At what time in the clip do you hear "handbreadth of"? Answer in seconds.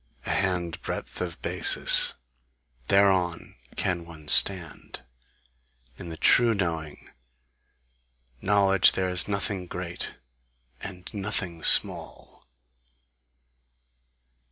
0.31-1.39